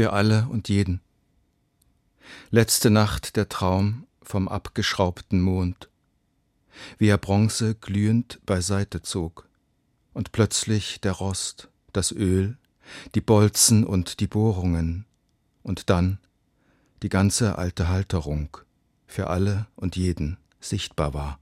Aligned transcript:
für 0.00 0.14
alle 0.14 0.48
und 0.48 0.70
jeden. 0.70 1.02
Letzte 2.48 2.88
Nacht 2.88 3.36
der 3.36 3.50
Traum 3.50 4.06
vom 4.22 4.48
abgeschraubten 4.48 5.42
Mond, 5.42 5.90
wie 6.96 7.08
er 7.08 7.18
Bronze 7.18 7.74
glühend 7.74 8.40
beiseite 8.46 9.02
zog, 9.02 9.46
und 10.14 10.32
plötzlich 10.32 11.02
der 11.02 11.12
Rost, 11.12 11.68
das 11.92 12.12
Öl, 12.12 12.56
die 13.14 13.20
Bolzen 13.20 13.84
und 13.84 14.20
die 14.20 14.26
Bohrungen, 14.26 15.04
und 15.62 15.90
dann 15.90 16.16
die 17.02 17.10
ganze 17.10 17.58
alte 17.58 17.88
Halterung 17.88 18.56
für 19.06 19.26
alle 19.26 19.66
und 19.76 19.96
jeden 19.96 20.38
sichtbar 20.60 21.12
war. 21.12 21.39